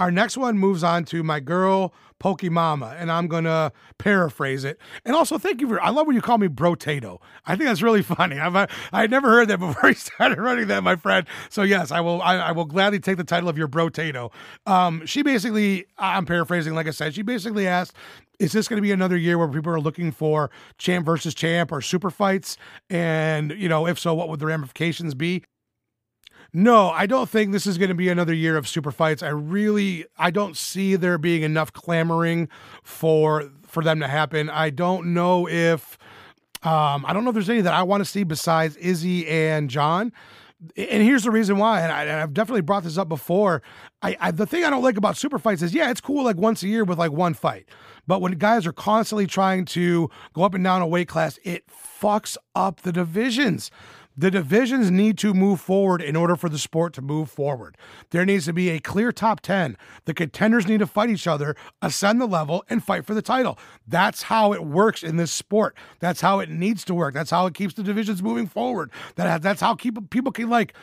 [0.00, 4.78] our next one moves on to my girl Pokemama, and I'm gonna paraphrase it.
[5.04, 5.82] And also, thank you for.
[5.82, 7.18] I love when you call me Brotato.
[7.46, 8.38] I think that's really funny.
[8.38, 11.26] I've I had never heard that before you started running that, my friend.
[11.48, 12.20] So yes, I will.
[12.22, 14.32] I, I will gladly take the title of your Brotato.
[14.66, 17.94] Um, she basically, I'm paraphrasing, like I said, she basically asked,
[18.38, 21.72] is this going to be another year where people are looking for champ versus champ
[21.72, 22.56] or super fights?
[22.88, 25.44] And, you know, if so, what would the ramifications be?
[26.52, 29.22] No, I don't think this is going to be another year of super fights.
[29.22, 32.48] I really I don't see there being enough clamoring
[32.82, 34.50] for for them to happen.
[34.50, 35.96] I don't know if
[36.62, 39.70] um I don't know if there's any that I want to see besides Izzy and
[39.70, 40.12] Jon.
[40.76, 43.62] And here's the reason why, and, I, have definitely brought this up before.
[44.02, 46.36] I, I the thing I don't like about super fights is, yeah, it's cool like
[46.36, 47.66] once a year with like one fight,
[48.06, 51.64] but when guys are constantly trying to go up and down a weight class, it
[51.68, 53.70] fucks up the divisions.
[54.20, 57.78] The divisions need to move forward in order for the sport to move forward.
[58.10, 59.78] There needs to be a clear top 10.
[60.04, 63.58] The contenders need to fight each other, ascend the level, and fight for the title.
[63.88, 65.74] That's how it works in this sport.
[66.00, 67.14] That's how it needs to work.
[67.14, 68.90] That's how it keeps the divisions moving forward.
[69.14, 70.74] That that's how keep, people can like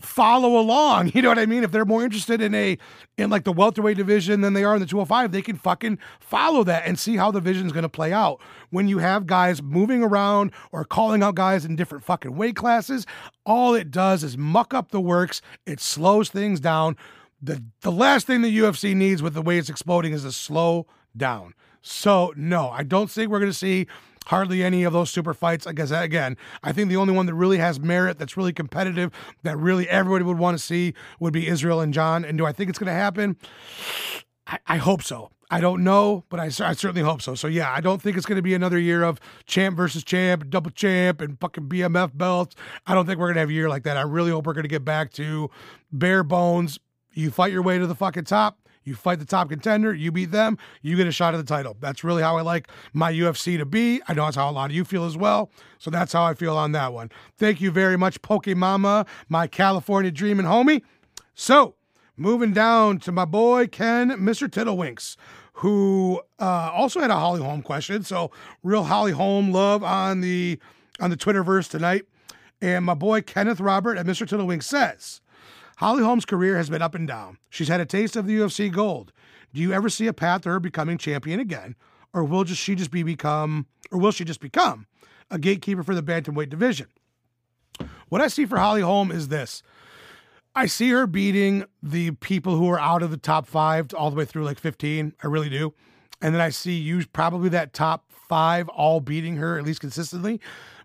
[0.00, 1.12] follow along.
[1.14, 1.62] You know what I mean?
[1.62, 2.76] If they're more interested in a
[3.16, 6.64] in like the welterweight division than they are in the 205, they can fucking follow
[6.64, 8.40] that and see how the vision's going to play out.
[8.70, 13.06] When you have guys moving around or calling out guys in different fucking weight classes,
[13.46, 15.40] all it does is muck up the works.
[15.66, 16.96] It slows things down.
[17.40, 20.86] The the last thing the UFC needs with the way it's exploding is to slow
[21.16, 21.54] down.
[21.82, 23.86] So no, I don't think we're going to see
[24.26, 25.66] hardly any of those super fights.
[25.66, 29.12] I guess again, I think the only one that really has merit, that's really competitive,
[29.42, 32.24] that really everybody would want to see would be Israel and Jon.
[32.24, 33.36] And do I think it's going to happen?
[34.46, 35.30] I, I, hope so.
[35.50, 37.34] I don't know, but I, I, certainly hope so.
[37.34, 40.50] So yeah, I don't think it's going to be another year of champ versus champ,
[40.50, 42.56] double champ, and fucking BMF belts.
[42.86, 43.96] I don't think we're going to have a year like that.
[43.96, 45.50] I really hope we're going to get back to
[45.92, 46.78] bare bones.
[47.12, 50.30] You fight your way to the fucking top You fight the top contender, you beat
[50.30, 51.76] them, you get a shot at the title.
[51.80, 54.00] That's really how I like my UFC to be.
[54.08, 55.50] I know that's how a lot of you feel as well.
[55.78, 57.10] So that's how I feel on that one.
[57.38, 60.82] Thank you very much, Pokemama, my California dreaming homie.
[61.34, 61.74] So,
[62.16, 64.48] moving down to my boy Ken, Mr.
[64.48, 65.16] Tittlewinks
[65.58, 68.02] who uh, also had a Holly Holm question.
[68.02, 68.32] So,
[68.64, 70.58] real Holly Holm love on the
[71.00, 72.02] on the Twitterverse tonight.
[72.60, 74.26] And my boy Kenneth Robert at Mr.
[74.26, 75.20] Tiddlewinks says,
[75.76, 77.38] Holly Holm's career has been up and down.
[77.50, 79.12] She's had a taste of the UFC gold.
[79.52, 81.76] Do you ever see a path to her becoming champion again,
[82.12, 84.86] or will just she just be become, or will she just become
[85.30, 86.86] a gatekeeper for the bantamweight division?
[88.08, 89.62] What I see for Holly Holm is this.
[90.54, 94.16] I see her beating the people who are out of the top five all the
[94.16, 95.14] way through like 15.
[95.22, 95.74] I really do.
[96.22, 100.40] And then I see you probably that top five all beating her at least consistently.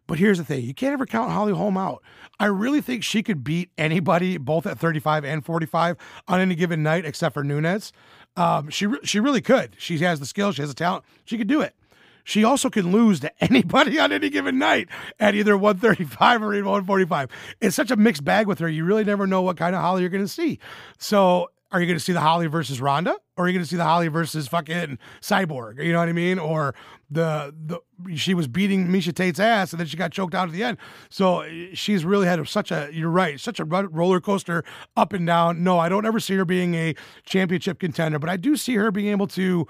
[0.10, 2.02] But here's the thing you can't ever count Holly Holm out.
[2.40, 6.82] I really think she could beat anybody, both at 35 and 45, on any given
[6.82, 7.94] night, except for Nunes.
[8.36, 9.76] Um, she, she really could.
[9.78, 11.76] She has the skill, she has the talent, she could do it.
[12.24, 16.66] She also can lose to anybody on any given night at either 135 or even
[16.66, 17.30] 145.
[17.62, 18.68] It's such a mixed bag with her.
[18.68, 20.58] You really never know what kind of Holly you're going to see.
[20.98, 23.70] So are you going to see the Holly versus Ronda, or are you going to
[23.70, 25.84] see the Holly versus fucking Cyborg?
[25.84, 26.40] You know what I mean?
[26.40, 26.74] Or
[27.12, 27.80] the the
[28.16, 30.78] she was beating Miesha Tate's ass, and then she got choked out at the end.
[31.10, 34.64] So uh, she's really had such a you're right, such a roller coaster
[34.98, 35.64] up and down.
[35.64, 38.92] No, I don't ever see her being a championship contender, but I do see her
[38.92, 39.68] being able to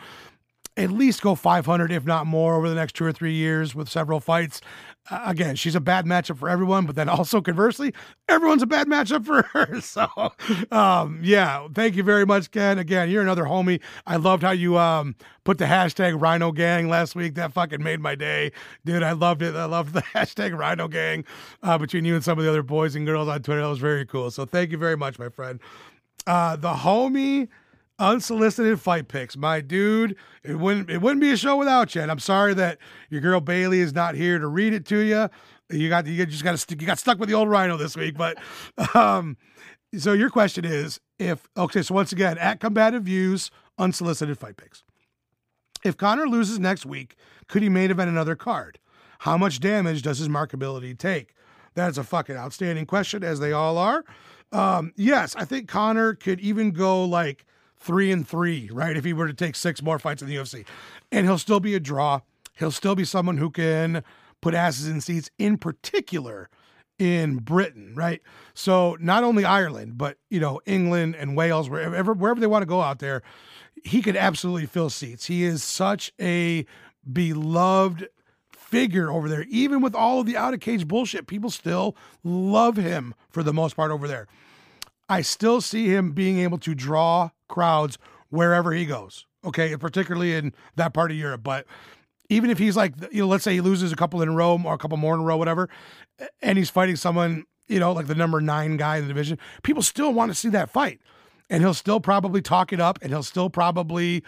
[0.78, 3.90] at least go 500, if not more, over the next two or three years with
[3.90, 4.62] several fights.
[5.12, 7.94] Again, she's a bad matchup for everyone, but then also conversely,
[8.28, 9.82] everyone's a bad matchup for her.
[9.90, 10.08] So,
[10.72, 12.78] um, yeah, thank you very much, Ken.
[12.78, 13.82] Again, you're another homie.
[14.06, 17.36] I loved how you um, put the hashtag Rhino Gang last week.
[17.36, 18.52] That fucking made my day,
[18.86, 19.02] dude.
[19.02, 19.56] I loved it.
[19.56, 21.26] I loved the hashtag Rhino Gang
[21.64, 23.62] uh, between you and some of the other boys and girls on Twitter.
[23.62, 24.30] That was very cool.
[24.32, 25.60] So, thank you very much, my friend.
[26.28, 27.48] Uh, the homie
[28.00, 29.38] unsolicited fight picks.
[29.38, 32.02] My dude, it wouldn't it wouldn't be a show without you.
[32.02, 35.30] And I'm sorry that your girl Bailey is not here to read it to you.
[35.70, 38.18] You got you just got to you got stuck with the old Rhino this week.
[38.18, 38.38] But
[38.96, 39.38] um,
[39.98, 41.82] so your question is if okay.
[41.82, 44.84] So once again, at combative views, unsolicited fight picks.
[45.84, 47.16] If Conor loses next week,
[47.48, 48.80] could he main event another card?
[49.20, 51.34] How much damage does his markability take?
[51.76, 54.04] That's a fucking outstanding question, as they all are.
[54.52, 57.46] Um, yes, I think Connor could even go like
[57.80, 58.98] three and three, right?
[58.98, 60.66] If he were to take six more fights in the UFC,
[61.12, 62.22] and he'll still be a draw.
[62.58, 64.04] He'll still be someone who can
[64.42, 66.50] put asses in seats, in particular
[66.98, 68.22] in Britain, right?
[68.54, 72.68] So not only Ireland, but you know England and Wales, wherever wherever they want to
[72.68, 73.24] go out there,
[73.84, 75.26] he could absolutely fill seats.
[75.26, 76.66] He is such a
[77.12, 78.10] beloved
[78.52, 79.46] figure over there.
[79.50, 83.54] Even with all of the out of cage bullshit, people still love him for the
[83.54, 84.28] most part over there.
[85.08, 87.98] I still see him being able to draw crowds
[88.30, 89.26] wherever he goes.
[89.44, 91.44] Okay, particularly in that part of Europe.
[91.44, 91.66] But
[92.30, 94.60] even if he's like, you know, let's say he loses a couple in a row
[94.64, 95.70] or a couple more in a row, whatever,
[96.42, 99.82] and he's fighting someone, you know, like the number nine guy in the division, people
[99.82, 101.00] still want to see that fight.
[101.50, 104.24] And he'll still probably talk it up and he'll still probably,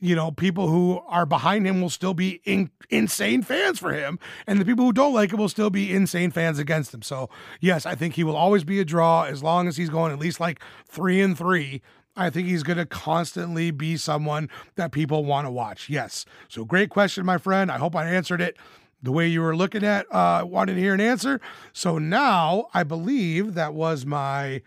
[0.00, 4.18] you know, people who are behind him will still be in, insane fans for him,
[4.46, 7.02] and the people who don't like him will still be insane fans against him.
[7.02, 10.12] So, yes, I think he will always be a draw as long as he's going
[10.12, 11.80] at least like three and three.
[12.16, 15.88] I think he's going to constantly be someone that people want to watch.
[15.88, 16.24] Yes.
[16.48, 17.70] So, great question, my friend.
[17.70, 18.56] I hope I answered it
[19.04, 21.40] the way you were looking at, uh, wanting to hear an answer.
[21.74, 24.62] So now I believe that was my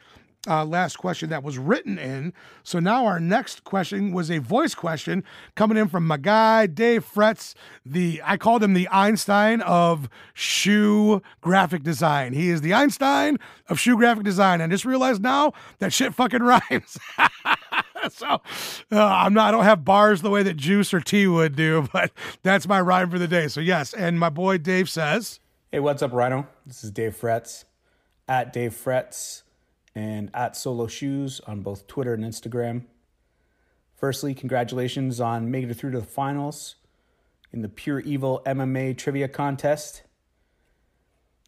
[0.47, 2.33] uh, last question that was written in.
[2.63, 5.23] So now our next question was a voice question
[5.55, 7.53] coming in from my guy Dave Fretz.
[7.85, 12.33] The I called him the Einstein of shoe graphic design.
[12.33, 14.61] He is the Einstein of shoe graphic design.
[14.61, 16.97] And just realized now that shit fucking rhymes.
[18.09, 18.41] so
[18.91, 19.49] uh, I'm not.
[19.49, 22.11] I don't have bars the way that Juice or T would do, but
[22.43, 23.47] that's my rhyme for the day.
[23.47, 25.39] So yes, and my boy Dave says,
[25.71, 26.47] "Hey, what's up, Rhino?
[26.65, 27.65] This is Dave Fretz
[28.27, 29.43] at Dave Fretz
[29.97, 32.83] and at Solo Shoes on both Twitter and Instagram.
[33.95, 36.75] Firstly, congratulations on making it through to the finals
[37.51, 40.03] in the Pure Evil MMA trivia contest.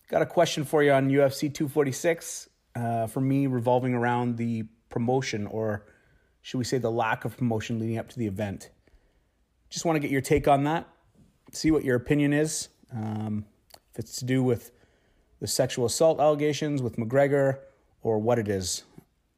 [0.07, 2.49] Got a question for you on UFC 246.
[2.75, 5.85] Uh, for me, revolving around the promotion, or
[6.41, 8.71] should we say the lack of promotion leading up to the event.
[9.69, 10.87] Just want to get your take on that,
[11.51, 12.69] see what your opinion is.
[12.91, 13.45] Um,
[13.93, 14.71] if it's to do with
[15.39, 17.59] the sexual assault allegations with McGregor,
[18.01, 18.83] or what it is.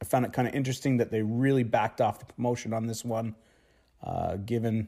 [0.02, 3.06] I found it kind of interesting that they really backed off the promotion on this
[3.06, 3.36] one,
[4.04, 4.88] uh, given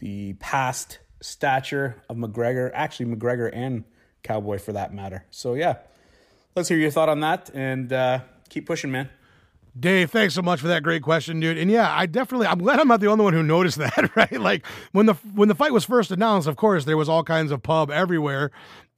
[0.00, 3.84] the past stature of McGregor, actually, McGregor and
[4.22, 5.24] Cowboy for that matter.
[5.30, 5.76] So, yeah,
[6.56, 9.08] let's hear your thought on that and uh, keep pushing, man.
[9.78, 11.58] Dave, thanks so much for that great question, dude.
[11.58, 14.40] And yeah, I definitely I'm glad I'm not the only one who noticed that, right?
[14.40, 17.50] Like when the when the fight was first announced, of course, there was all kinds
[17.50, 18.52] of pub everywhere.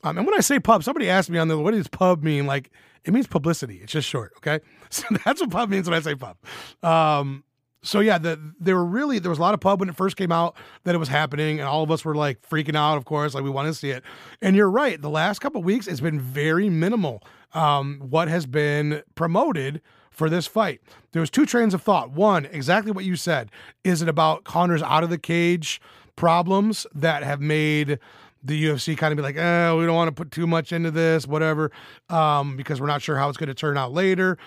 [0.05, 2.47] Um, and when I say pub, somebody asked me on the what does pub mean?
[2.47, 2.71] Like
[3.05, 3.81] it means publicity.
[3.83, 4.61] It's just short, okay?
[4.89, 6.37] So that's what pub means when I say pub.
[6.81, 7.43] Um,
[7.83, 10.17] so yeah, the, there were really there was a lot of pub when it first
[10.17, 12.97] came out that it was happening, and all of us were like freaking out.
[12.97, 14.03] Of course, like we want to see it.
[14.43, 15.01] And you're right.
[15.01, 17.23] The last couple weeks, it's been very minimal.
[17.55, 19.81] Um, what has been promoted
[20.11, 20.81] for this fight?
[21.13, 22.11] There was two trains of thought.
[22.11, 23.51] One, exactly what you said.
[23.85, 25.81] Is it about Conor's out of the cage
[26.17, 27.99] problems that have made
[28.47, 30.91] the UFC kind of be like, eh, we don't want to put too much into
[30.91, 31.71] this, whatever,
[32.09, 34.39] um, because we're not sure how it's going to turn out later.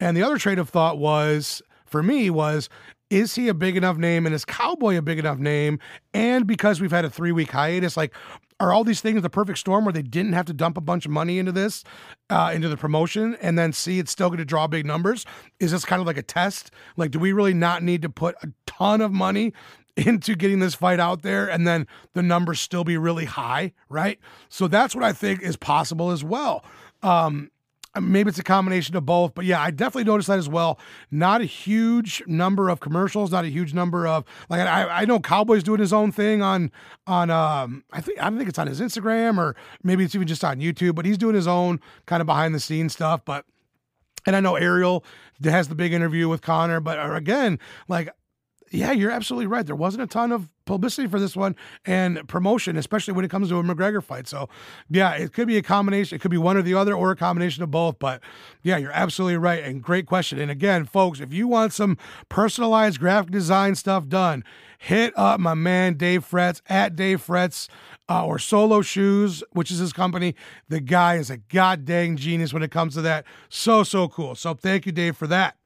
[0.00, 2.68] And the other train of thought was, for me, was
[3.10, 5.78] is he a big enough name and is Cowboy a big enough name?
[6.12, 8.14] And because we've had a three week hiatus, like,
[8.60, 11.06] are all these things the perfect storm where they didn't have to dump a bunch
[11.06, 11.84] of money into this,
[12.28, 15.24] uh, into the promotion, and then see it's still going to draw big numbers?
[15.60, 16.72] Is this kind of like a test?
[16.96, 19.52] Like, do we really not need to put a ton of money
[20.06, 24.18] into getting this fight out there and then the numbers still be really high, right?
[24.48, 26.64] So that's what I think is possible as well.
[27.02, 27.50] Um,
[28.00, 30.78] maybe it's a combination of both, but yeah, I definitely noticed that as well.
[31.10, 35.20] Not a huge number of commercials, not a huge number of like I, I know
[35.20, 36.70] Cowboys doing his own thing on
[37.06, 40.28] on um I think I don't think it's on his Instagram or maybe it's even
[40.28, 43.24] just on YouTube, but he's doing his own kind of behind the scenes stuff.
[43.24, 43.44] But
[44.26, 45.04] and I know Ariel
[45.42, 47.58] has the big interview with Conor, but uh, again,
[47.88, 48.10] like
[48.70, 49.64] yeah, you're absolutely right.
[49.64, 53.48] There wasn't a ton of publicity for this one and promotion, especially when it comes
[53.48, 54.28] to a McGregor fight.
[54.28, 54.48] So,
[54.90, 56.16] yeah, it could be a combination.
[56.16, 57.98] It could be one or the other or a combination of both.
[57.98, 58.20] But
[58.62, 59.62] yeah, you're absolutely right.
[59.62, 60.38] And great question.
[60.38, 61.96] And again, folks, if you want some
[62.28, 64.44] personalized graphic design stuff done,
[64.78, 67.68] hit up my man Dave Fretz at Dave Fretz.
[68.10, 70.34] Uh, or Solo Shoes, which is his company.
[70.70, 73.26] The guy is a god dang genius when it comes to that.
[73.50, 74.34] So, so cool.
[74.34, 75.57] So, thank you, Dave, for that.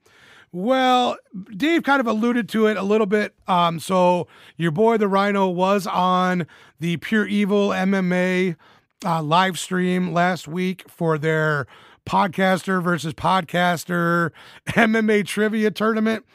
[0.55, 1.17] Well,
[1.57, 3.35] Dave kind of alluded to it a little bit.
[3.49, 6.47] Um, so your boy the Rhino was on
[6.79, 8.57] the Pure Evil MMA
[9.03, 11.67] uh, live stream last week for their
[12.05, 14.31] podcaster versus podcaster
[14.69, 16.27] MMA trivia tournament.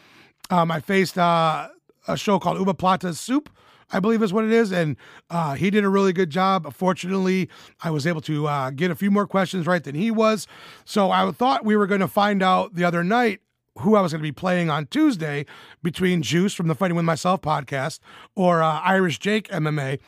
[0.50, 1.68] Um, I faced uh,
[2.08, 3.50] a show called Uba Plata Soup.
[3.92, 4.72] I believe is what it is.
[4.72, 4.98] And
[5.30, 6.74] uh, he did a really good job.
[6.74, 7.50] Fortunately,
[7.84, 10.48] I was able to uh, get a few more questions right than he was.
[10.86, 13.42] So I thought we were going to find out the other night
[13.80, 15.46] who I was going to be playing on Tuesday
[15.84, 18.00] between Juice from the Fighting with Myself podcast
[18.36, 20.00] or uh, Irish Jake MMA.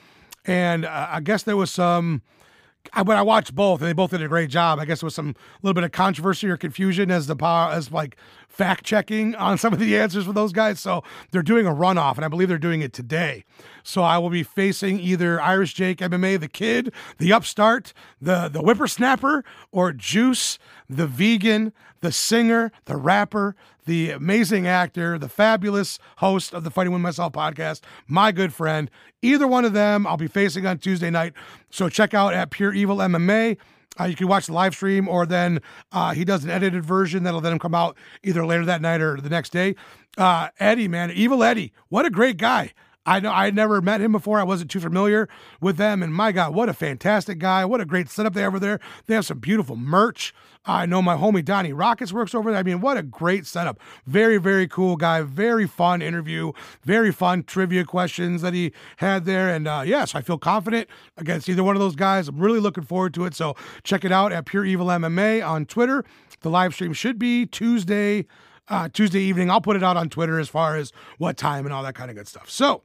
[0.45, 2.21] And uh, I guess there was some,
[3.03, 4.79] when I watched both, and they both did a great job.
[4.79, 7.91] I guess there was some little bit of controversy or confusion as the power, as
[7.91, 8.15] like
[8.47, 10.79] fact checking on some of the answers for those guys.
[10.79, 13.43] So they're doing a runoff, and I believe they're doing it today.
[13.83, 18.61] So I will be facing either Irish Jake MMA, the kid, the upstart, the the
[18.61, 20.57] whippersnapper, or Juice,
[20.89, 23.55] the vegan, the singer, the rapper,
[23.89, 28.91] the amazing actor, the fabulous host of the Fighting with Myself podcast, my good friend.
[29.23, 31.33] Either one of them, I'll be facing on Tuesday night.
[31.71, 33.57] So check out at Pure Evil MMA.
[33.99, 35.59] Uh, you can watch the live stream, or then
[35.91, 39.19] uh, he does an edited version that'll then come out either later that night or
[39.19, 39.75] the next day.
[40.19, 42.71] Uh, Eddie, man, Evil Eddie, what a great guy.
[43.09, 44.39] I know I had never met him before.
[44.39, 45.27] I wasn't too familiar
[45.59, 46.03] with them.
[46.03, 47.65] And my God, what a fantastic guy.
[47.65, 48.79] What a great setup they have over there.
[49.07, 50.31] They have some beautiful merch.
[50.63, 52.59] I know my homie Donnie Rockets works over there.
[52.59, 53.79] I mean, what a great setup.
[54.05, 55.23] Very, very cool guy.
[55.23, 56.51] Very fun interview.
[56.83, 59.49] Very fun trivia questions that he had there.
[59.49, 62.27] And uh, yes, I feel confident against either one of those guys.
[62.27, 63.33] I'm really looking forward to it.
[63.33, 66.05] So check it out at Pure Evil MMA on Twitter.
[66.41, 68.27] The live stream should be Tuesday.
[68.67, 69.49] Uh, Tuesday evening.
[69.49, 72.11] I'll put it out on Twitter as far as what time and all that kind
[72.11, 72.51] of good stuff.
[72.51, 72.83] So,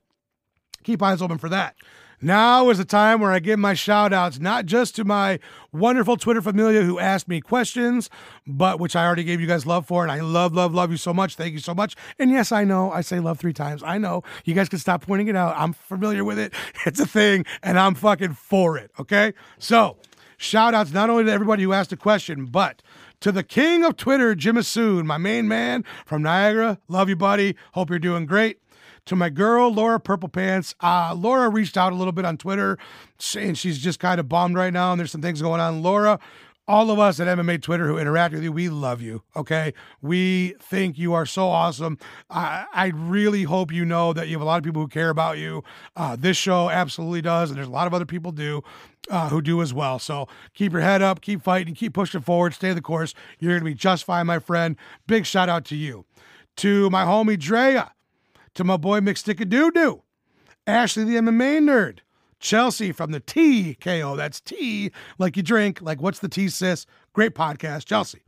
[0.84, 1.74] keep eyes open for that.
[2.24, 5.38] Now is the time where I give my shout outs, not just to my
[5.72, 8.08] wonderful Twitter familia who asked me questions,
[8.46, 10.02] but which I already gave you guys love for.
[10.02, 11.34] And I love, love, love you so much.
[11.34, 11.96] Thank you so much.
[12.18, 13.82] And yes, I know I say love three times.
[13.82, 15.54] I know you guys can stop pointing it out.
[15.56, 16.54] I'm familiar with it.
[16.86, 18.90] It's a thing and I'm fucking for it.
[18.98, 19.32] Okay.
[19.58, 19.96] So
[20.36, 22.82] shout outs not only to everybody who asked a question, but
[23.20, 26.78] to the king of Twitter, Jim Assoon, my main man from Niagara.
[26.88, 27.56] Love you, buddy.
[27.72, 28.58] Hope you're doing great
[29.06, 30.74] to my girl Laura Purple Pants.
[30.80, 32.78] Uh, Laura reached out a little bit on Twitter,
[33.18, 35.82] saying she's just kind of bummed right now, and there's some things going on.
[35.82, 36.18] Laura,
[36.66, 39.22] all of us at MMA Twitter who interact with you, we love you.
[39.36, 41.98] Okay, we think you are so awesome.
[42.30, 45.10] I, I really hope you know that you have a lot of people who care
[45.10, 45.62] about you.
[45.96, 48.62] Uh, this show absolutely does, and there's a lot of other people do.
[49.10, 49.98] Uh, who do as well.
[49.98, 53.12] So keep your head up, keep fighting, keep pushing forward, stay the course.
[53.38, 54.76] You're going to be just fine, my friend.
[55.06, 56.06] Big shout out to you.
[56.56, 57.92] To my homie Drea,
[58.54, 60.00] to my boy McStickadoo
[60.66, 61.98] Ashley the MMA nerd,
[62.40, 64.16] Chelsea from the TKO.
[64.16, 65.82] That's T like you drink.
[65.82, 66.86] Like what's the T sis?
[67.12, 68.22] Great podcast, Chelsea.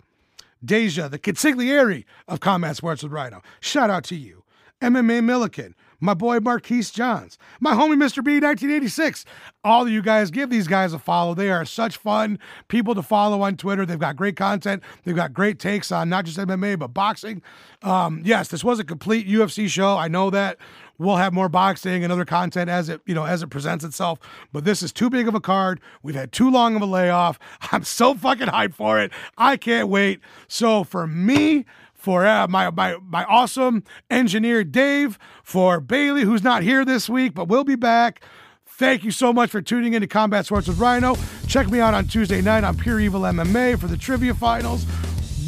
[0.64, 3.42] Deja, the consigliere of Combat Sports with Rhino.
[3.60, 4.42] Shout out to you.
[4.82, 8.22] MMA Milliken, my boy Marquise Johns, my homie Mr.
[8.22, 9.24] B 1986.
[9.64, 11.34] All of you guys give these guys a follow.
[11.34, 12.38] They are such fun
[12.68, 13.84] people to follow on Twitter.
[13.84, 14.82] They've got great content.
[15.04, 17.42] They've got great takes on not just MMA but boxing.
[17.82, 19.96] Um, yes, this was a complete UFC show.
[19.96, 20.58] I know that.
[20.98, 24.18] We'll have more boxing and other content as it, you know, as it presents itself.
[24.52, 25.80] But this is too big of a card.
[26.02, 27.38] We've had too long of a layoff.
[27.72, 29.12] I'm so fucking hyped for it.
[29.36, 30.20] I can't wait.
[30.48, 31.66] So for me,
[32.06, 37.34] for uh, my, my my awesome engineer Dave, for Bailey, who's not here this week
[37.34, 38.22] but will be back.
[38.64, 41.16] Thank you so much for tuning in to Combat Sports with Rhino.
[41.48, 44.86] Check me out on Tuesday night on Pure Evil MMA for the trivia finals.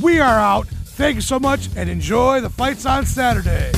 [0.02, 0.66] We are out.
[0.66, 3.70] Thank you so much and enjoy the fights on Saturday.